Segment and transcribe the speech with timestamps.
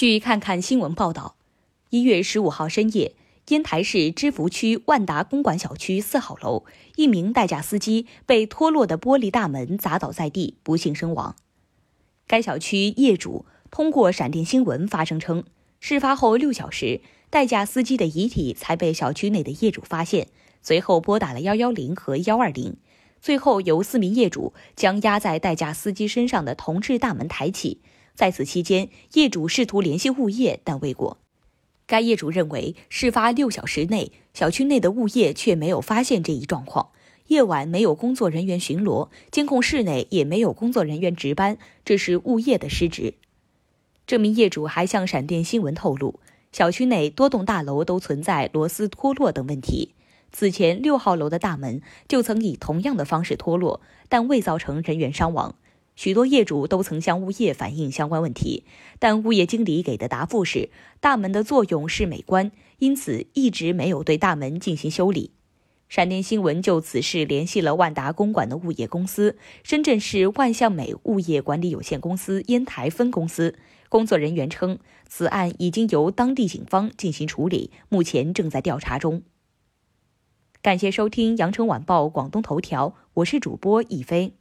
[0.00, 1.36] 据看看新闻报道，
[1.90, 3.14] 一月十五号深夜，
[3.48, 6.64] 烟台市芝罘区万达公馆小区四号楼，
[6.96, 11.36] 一名代驾司机被脱落的玻璃大门砸倒在地，不幸身亡。
[12.26, 15.44] 该小区业主通过闪电新闻发声称，
[15.80, 20.28] 事发后六小时，代驾司机的遗体才被小区内的业主发现，
[20.62, 22.78] 随后拨打了幺幺零和幺二零，
[23.20, 27.82] 最后由四名业主将压在代驾司机身上的铜制大门抬起。
[28.20, 31.16] 在此期间，业主试图联系物业，但未果。
[31.86, 36.90] 该业主认为，事发六小时内，小区内的物业却没有发现这一状况。
[37.28, 43.14] 夜晚没有工作人员巡逻，监控室内也没有工作人员值班，这是物业的失职。
[44.06, 46.20] 这名业主还向闪电新闻透露，
[46.52, 49.94] 小区内多栋大楼都存在螺丝脱落等问题。
[50.30, 53.80] 此前，六号楼的大门就曾以同样的方式脱落，
[54.10, 55.54] 但未造成人员伤亡。
[56.02, 58.64] 许多业主都曾向物业反映相关问题，
[58.98, 65.32] 但物业经理给的答复是大门的作用是美观，因此一直没有对大门进行修理。
[65.90, 73.58] 闪电新闻就此事联系了万达公馆的物业公司——深圳市万象美物业管理有限公司烟台分公司。
[73.90, 79.20] 工作人员称，此案已经由当地警方进行处理，目前正在调查中。
[80.62, 84.39] 感谢收听羊城晚报广东头条，我是主播一飞。